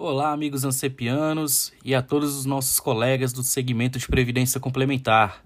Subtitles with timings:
[0.00, 5.42] Olá, amigos ansepianos e a todos os nossos colegas do segmento de Previdência Complementar.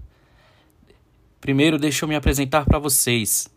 [1.41, 3.49] Primeiro, deixa eu me apresentar para vocês.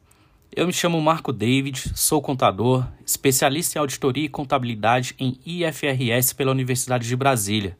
[0.55, 6.52] Eu me chamo Marco David, sou contador, especialista em auditoria e contabilidade em IFRS pela
[6.52, 7.77] Universidade de Brasília.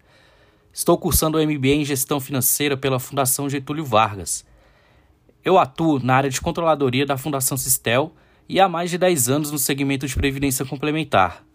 [0.74, 4.46] Estou cursando o MBA em Gestão Financeira pela Fundação Getúlio Vargas.
[5.42, 8.14] Eu atuo na área de controladoria da Fundação Sistel
[8.50, 11.46] e há mais de 10 anos no segmento de Previdência Complementar.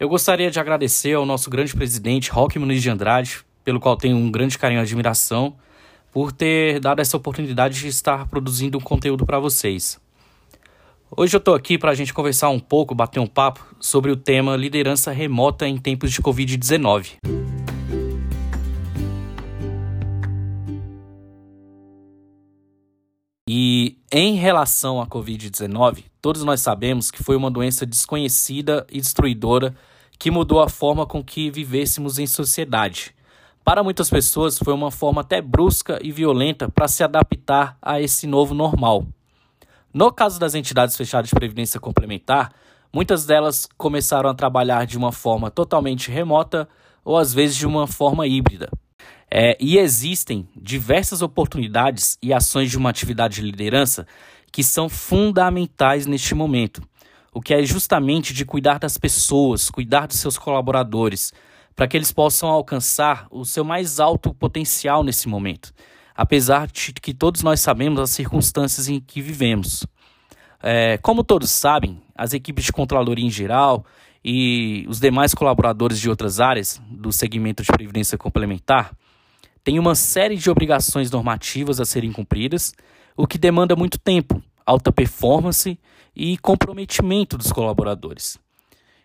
[0.00, 4.16] Eu gostaria de agradecer ao nosso grande presidente, Roque Muniz de Andrade, pelo qual tenho
[4.16, 5.56] um grande carinho e admiração,
[6.12, 10.00] por ter dado essa oportunidade de estar produzindo um conteúdo para vocês.
[11.10, 14.16] Hoje eu estou aqui para a gente conversar um pouco, bater um papo sobre o
[14.16, 17.16] tema liderança remota em tempos de Covid-19.
[23.50, 29.74] E em relação à Covid-19, todos nós sabemos que foi uma doença desconhecida e destruidora
[30.18, 33.14] que mudou a forma com que vivêssemos em sociedade.
[33.64, 38.26] Para muitas pessoas, foi uma forma até brusca e violenta para se adaptar a esse
[38.26, 39.06] novo normal.
[39.92, 42.52] No caso das entidades fechadas de previdência complementar,
[42.92, 46.68] muitas delas começaram a trabalhar de uma forma totalmente remota
[47.04, 48.70] ou às vezes de uma forma híbrida.
[49.30, 54.06] É, e existem diversas oportunidades e ações de uma atividade de liderança
[54.50, 56.82] que são fundamentais neste momento,
[57.32, 61.32] o que é justamente de cuidar das pessoas, cuidar dos seus colaboradores,
[61.74, 65.72] para que eles possam alcançar o seu mais alto potencial nesse momento,
[66.14, 69.86] apesar de que todos nós sabemos as circunstâncias em que vivemos.
[70.60, 73.84] É, como todos sabem, as equipes de controladoria em geral
[74.24, 78.92] e os demais colaboradores de outras áreas do segmento de previdência complementar
[79.68, 82.72] tem uma série de obrigações normativas a serem cumpridas,
[83.14, 85.78] o que demanda muito tempo, alta performance
[86.14, 88.38] e comprometimento dos colaboradores.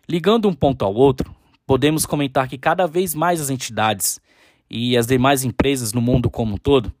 [0.06, 1.34] Ligando um ponto ao outro,
[1.66, 4.20] podemos comentar que cada vez mais as entidades
[4.68, 6.92] e as demais empresas no mundo como um todo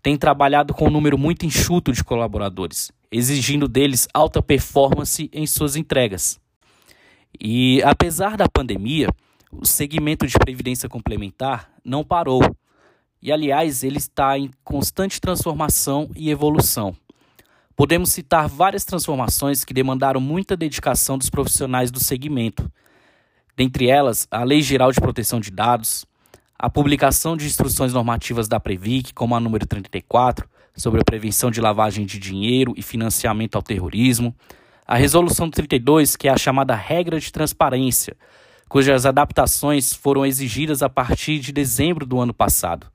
[0.00, 5.74] têm trabalhado com um número muito enxuto de colaboradores, exigindo deles alta performance em suas
[5.74, 6.40] entregas.
[7.40, 9.08] E apesar da pandemia,
[9.50, 12.40] o segmento de previdência complementar não parou
[13.20, 16.96] e, aliás, ele está em constante transformação e evolução.
[17.74, 22.70] Podemos citar várias transformações que demandaram muita dedicação dos profissionais do segmento.
[23.56, 26.04] Dentre elas, a Lei Geral de Proteção de Dados,
[26.58, 31.60] a publicação de instruções normativas da Previc, como a número 34, sobre a prevenção de
[31.60, 34.34] lavagem de dinheiro e financiamento ao terrorismo,
[34.86, 38.16] a Resolução 32, que é a chamada Regra de Transparência,
[38.68, 42.86] cujas adaptações foram exigidas a partir de dezembro do ano passado,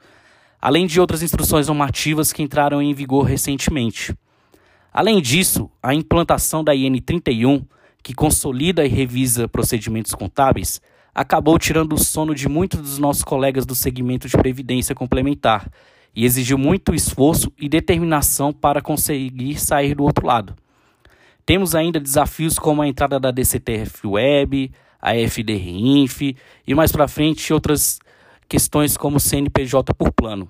[0.61, 4.15] além de outras instruções normativas que entraram em vigor recentemente.
[4.93, 7.65] Além disso, a implantação da IN 31,
[8.01, 10.81] que consolida e revisa procedimentos contábeis,
[11.13, 15.69] acabou tirando o sono de muitos dos nossos colegas do segmento de previdência complementar
[16.15, 20.55] e exigiu muito esforço e determinação para conseguir sair do outro lado.
[21.45, 24.71] Temos ainda desafios como a entrada da DCTF Web,
[25.01, 26.35] a FDRINF
[26.67, 27.99] e mais para frente outras
[28.49, 30.47] questões como CNPJ por plano.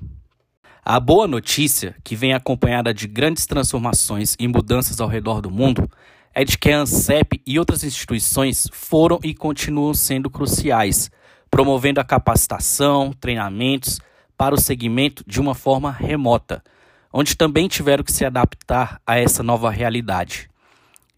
[0.90, 5.92] A boa notícia, que vem acompanhada de grandes transformações e mudanças ao redor do mundo,
[6.34, 11.12] é de que a ANSEP e outras instituições foram e continuam sendo cruciais,
[11.52, 14.00] promovendo a capacitação, treinamentos
[14.38, 16.64] para o segmento de uma forma remota,
[17.12, 20.50] onde também tiveram que se adaptar a essa nova realidade.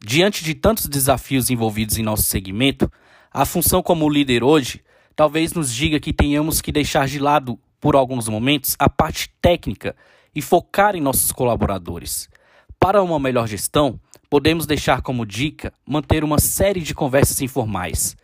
[0.03, 2.91] Diante de tantos desafios envolvidos em nosso segmento,
[3.31, 4.81] a função como líder hoje
[5.15, 9.95] talvez nos diga que tenhamos que deixar de lado, por alguns momentos, a parte técnica
[10.33, 12.29] e focar em nossos colaboradores.
[12.79, 18.15] Para uma melhor gestão, podemos deixar como dica manter uma série de conversas informais.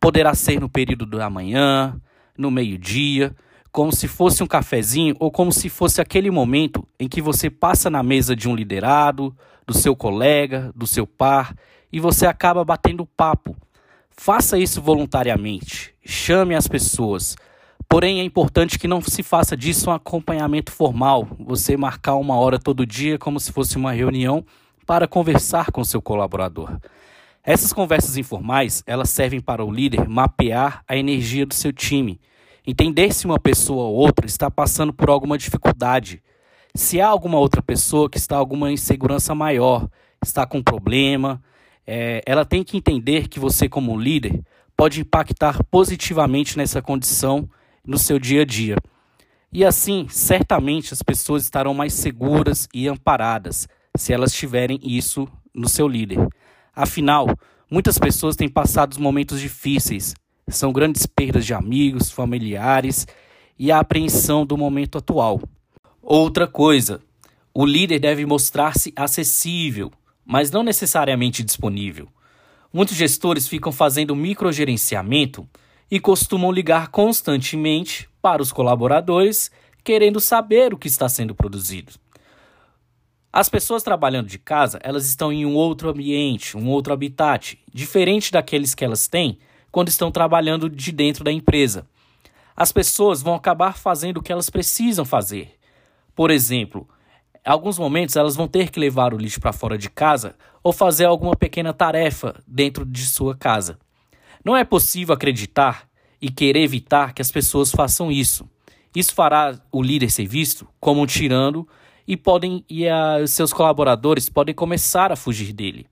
[0.00, 2.00] Poderá ser no período da manhã,
[2.36, 3.34] no meio-dia,
[3.72, 7.90] como se fosse um cafezinho ou como se fosse aquele momento em que você passa
[7.90, 9.36] na mesa de um liderado,
[9.66, 11.54] do seu colega, do seu par
[11.92, 13.56] e você acaba batendo papo
[14.20, 15.94] Faça isso voluntariamente.
[16.04, 17.36] Chame as pessoas.
[17.90, 21.26] Porém, é importante que não se faça disso um acompanhamento formal.
[21.40, 24.44] Você marcar uma hora todo dia como se fosse uma reunião
[24.86, 26.78] para conversar com seu colaborador.
[27.42, 32.20] Essas conversas informais, elas servem para o líder mapear a energia do seu time,
[32.66, 36.22] entender se uma pessoa ou outra está passando por alguma dificuldade,
[36.74, 39.88] se há alguma outra pessoa que está alguma insegurança maior,
[40.22, 41.42] está com problema,
[41.86, 44.42] é, ela tem que entender que você, como líder,
[44.76, 47.48] pode impactar positivamente nessa condição
[47.88, 48.76] no seu dia a dia.
[49.50, 55.68] E assim, certamente as pessoas estarão mais seguras e amparadas se elas tiverem isso no
[55.68, 56.18] seu líder.
[56.76, 57.26] Afinal,
[57.70, 60.14] muitas pessoas têm passado momentos difíceis,
[60.46, 63.06] são grandes perdas de amigos, familiares
[63.58, 65.40] e a apreensão do momento atual.
[66.02, 67.00] Outra coisa,
[67.54, 69.90] o líder deve mostrar-se acessível,
[70.24, 72.06] mas não necessariamente disponível.
[72.70, 75.48] Muitos gestores ficam fazendo microgerenciamento
[75.90, 79.50] e costumam ligar constantemente para os colaboradores,
[79.82, 81.92] querendo saber o que está sendo produzido.
[83.32, 88.32] As pessoas trabalhando de casa, elas estão em um outro ambiente, um outro habitat, diferente
[88.32, 89.38] daqueles que elas têm
[89.70, 91.86] quando estão trabalhando de dentro da empresa.
[92.56, 95.54] As pessoas vão acabar fazendo o que elas precisam fazer.
[96.14, 96.88] Por exemplo,
[97.46, 100.72] em alguns momentos elas vão ter que levar o lixo para fora de casa ou
[100.72, 103.78] fazer alguma pequena tarefa dentro de sua casa.
[104.44, 105.88] Não é possível acreditar
[106.20, 108.48] e querer evitar que as pessoas façam isso.
[108.94, 111.66] Isso fará o líder ser visto como um tirano
[112.06, 115.86] e podem e a, seus colaboradores podem começar a fugir dele.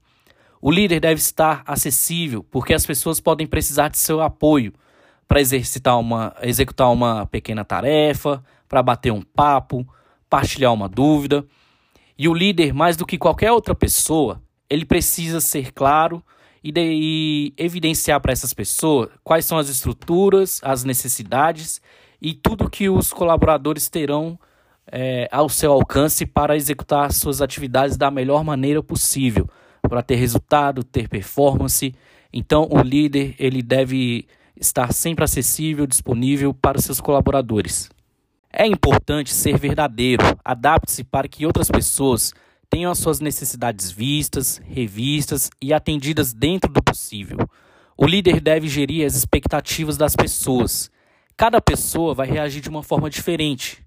[0.60, 4.72] O líder deve estar acessível, porque as pessoas podem precisar de seu apoio
[5.28, 9.87] para exercitar uma, executar uma pequena tarefa, para bater um papo,
[10.28, 11.44] partilhar uma dúvida.
[12.19, 16.25] E o líder, mais do que qualquer outra pessoa, ele precisa ser claro
[16.66, 21.80] e, de, e evidenciar para essas pessoas quais são as estruturas, as necessidades
[22.20, 24.36] e tudo que os colaboradores terão
[24.90, 29.48] é, ao seu alcance para executar suas atividades da melhor maneira possível,
[29.80, 31.94] para ter resultado, ter performance.
[32.32, 34.26] Então, o líder ele deve
[34.56, 37.88] estar sempre acessível, disponível para os seus colaboradores.
[38.52, 42.34] É importante ser verdadeiro, adapte-se para que outras pessoas
[42.68, 47.38] tenham as suas necessidades vistas, revistas e atendidas dentro do possível.
[47.96, 50.90] O líder deve gerir as expectativas das pessoas.
[51.36, 53.84] Cada pessoa vai reagir de uma forma diferente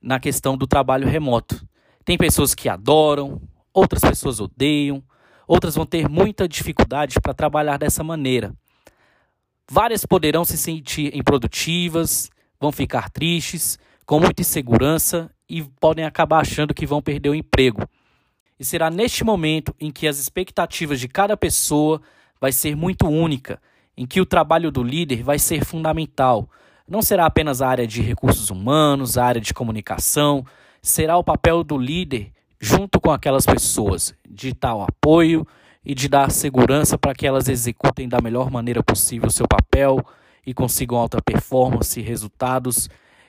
[0.00, 1.66] na questão do trabalho remoto.
[2.04, 3.40] Tem pessoas que adoram,
[3.74, 5.02] outras pessoas odeiam,
[5.46, 8.54] outras vão ter muita dificuldade para trabalhar dessa maneira.
[9.68, 12.30] Várias poderão se sentir improdutivas,
[12.60, 17.82] vão ficar tristes, com muita insegurança e podem acabar achando que vão perder o emprego.
[18.58, 22.00] E será neste momento em que as expectativas de cada pessoa
[22.40, 23.60] vai ser muito única,
[23.96, 26.48] em que o trabalho do líder vai ser fundamental,
[26.88, 30.44] não será apenas a área de recursos humanos, a área de comunicação,
[30.80, 35.46] será o papel do líder junto com aquelas pessoas, de tal apoio
[35.84, 39.98] e de dar segurança para que elas executem da melhor maneira possível o seu papel
[40.46, 42.88] e consigam alta performance, resultados.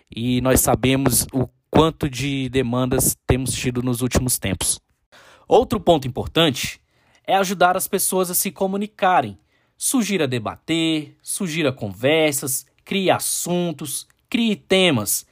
[0.09, 4.79] E nós sabemos o quanto de demandas temos tido nos últimos tempos.
[5.47, 6.81] Outro ponto importante
[7.25, 9.37] é ajudar as pessoas a se comunicarem,
[9.77, 15.25] sugira debater, sugira conversas, crie assuntos, crie temas,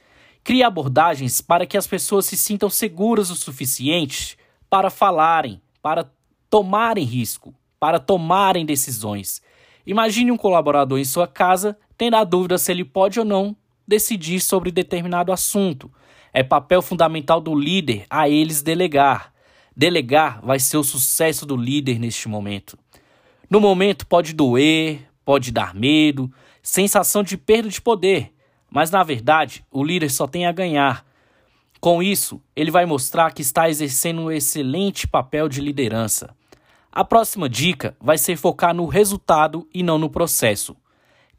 [0.44, 4.38] crie abordagens para que as pessoas se sintam seguras o suficiente
[4.68, 6.10] para falarem, para
[6.48, 9.42] tomarem risco, para tomarem decisões.
[9.86, 14.40] Imagine um colaborador em sua casa tendo a dúvida se ele pode ou não decidir
[14.40, 15.90] sobre determinado assunto.
[16.32, 19.32] É papel fundamental do líder a eles delegar.
[19.76, 22.78] Delegar vai ser o sucesso do líder neste momento.
[23.48, 28.32] No momento pode doer, pode dar medo, sensação de perda de poder,
[28.70, 31.06] mas na verdade o líder só tem a ganhar.
[31.80, 36.34] Com isso, ele vai mostrar que está exercendo um excelente papel de liderança.
[36.90, 40.74] A próxima dica vai ser focar no resultado e não no processo.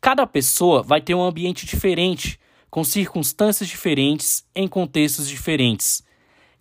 [0.07, 6.01] Cada pessoa vai ter um ambiente diferente, com circunstâncias diferentes, em contextos diferentes.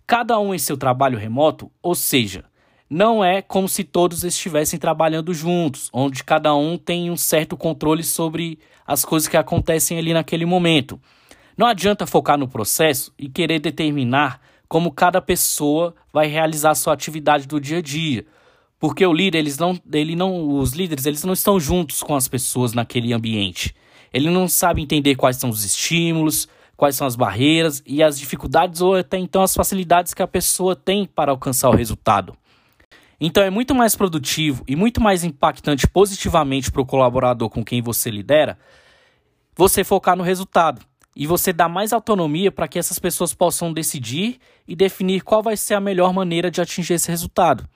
[0.05, 2.43] Cada um em seu trabalho remoto, ou seja,
[2.89, 8.03] não é como se todos estivessem trabalhando juntos, onde cada um tem um certo controle
[8.03, 10.99] sobre as coisas que acontecem ali naquele momento.
[11.55, 17.47] Não adianta focar no processo e querer determinar como cada pessoa vai realizar sua atividade
[17.47, 18.25] do dia a dia,
[18.79, 22.27] porque o líder, eles não, ele não, os líderes, eles não estão juntos com as
[22.27, 23.75] pessoas naquele ambiente.
[24.13, 28.81] Ele não sabe entender quais são os estímulos, quais são as barreiras e as dificuldades
[28.81, 32.35] ou até então as facilidades que a pessoa tem para alcançar o resultado.
[33.19, 37.81] Então é muito mais produtivo e muito mais impactante positivamente para o colaborador com quem
[37.81, 38.57] você lidera
[39.57, 44.39] você focar no resultado e você dar mais autonomia para que essas pessoas possam decidir
[44.67, 47.67] e definir qual vai ser a melhor maneira de atingir esse resultado.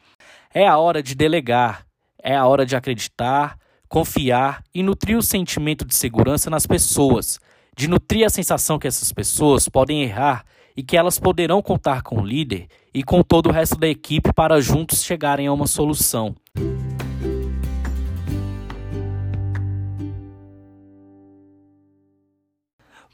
[0.54, 1.86] É a hora de delegar,
[2.22, 7.40] é a hora de acreditar, confiar e nutrir o sentimento de segurança nas pessoas,
[7.74, 10.44] de nutrir a sensação que essas pessoas podem errar
[10.76, 14.34] e que elas poderão contar com o líder e com todo o resto da equipe
[14.34, 16.36] para juntos chegarem a uma solução.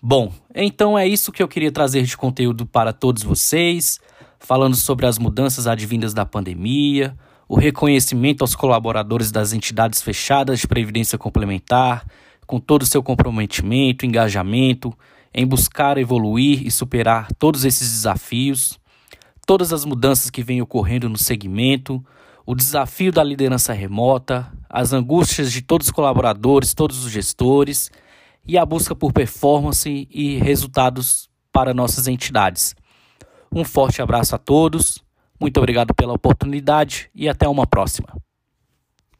[0.01, 3.99] Bom, então é isso que eu queria trazer de conteúdo para todos vocês,
[4.39, 7.15] falando sobre as mudanças advindas da pandemia,
[7.47, 12.05] o reconhecimento aos colaboradores das entidades fechadas de previdência complementar,
[12.45, 14.93] com todo o seu comprometimento, engajamento
[15.33, 18.79] em buscar evoluir e superar todos esses desafios,
[19.45, 22.03] todas as mudanças que vêm ocorrendo no segmento,
[22.45, 27.91] o desafio da liderança remota, as angústias de todos os colaboradores, todos os gestores
[28.45, 32.73] e a busca por performance e resultados para nossas entidades.
[33.51, 35.03] Um forte abraço a todos,
[35.39, 38.09] muito obrigado pela oportunidade e até uma próxima.